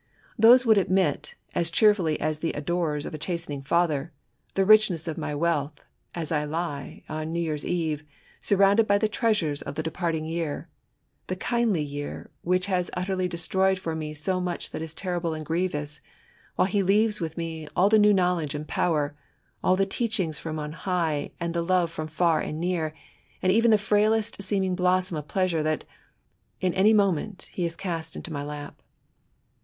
These 0.35 0.65
would 0.65 0.79
admit, 0.79 1.35
as 1.53 1.69
cheerfully 1.69 2.19
as 2.19 2.39
the 2.39 2.53
adorers 2.53 3.05
of 3.05 3.13
a 3.13 3.19
chastening 3.19 3.61
Father, 3.61 4.11
the 4.55 4.65
richness 4.65 5.07
of 5.07 5.15
my 5.15 5.35
wealth, 5.35 5.79
as 6.15 6.31
I 6.31 6.43
lie, 6.43 7.03
on 7.07 7.31
New 7.31 7.39
Year's 7.39 7.63
Eve, 7.63 8.03
surrounded 8.41 8.87
by 8.87 8.97
the 8.97 9.07
treasures 9.07 9.61
of 9.61 9.75
the 9.75 9.83
departing 9.83 10.25
year,— 10.25 10.67
the 11.27 11.35
kindly 11.35 11.83
Year 11.83 12.31
which 12.41 12.65
has 12.65 12.89
utterly 12.97 13.27
destroyed 13.27 13.77
for 13.77 13.93
me 13.95 14.15
so 14.15 14.41
much 14.41 14.71
that 14.71 14.81
is 14.81 14.95
terrible 14.95 15.35
and 15.35 15.45
grievous, 15.45 16.01
while 16.55 16.65
he 16.65 16.81
leaves 16.81 17.21
with 17.21 17.37
me 17.37 17.67
all 17.75 17.87
the 17.87 17.99
new 17.99 18.11
knowledge 18.11 18.55
and 18.55 18.67
power, 18.67 19.15
all 19.63 19.75
the 19.75 19.85
teachings 19.85 20.39
;from 20.39 20.57
on 20.57 20.71
high, 20.71 21.29
and 21.39 21.53
the 21.53 21.61
love 21.61 21.91
from 21.91 22.07
far 22.07 22.39
and 22.39 22.59
near, 22.59 22.91
and 23.43 23.51
even 23.51 23.69
the 23.69 23.77
frailest 23.77 24.41
seeming 24.41 24.73
blossom 24.73 25.15
of 25.15 25.27
pleasure 25.27 25.61
that, 25.61 25.83
in 26.59 26.73
any 26.73 26.91
moment, 26.91 27.49
he 27.51 27.61
has 27.61 27.75
cast 27.75 28.15
into 28.15 28.33
my 28.33 28.41
lap. 28.43 28.81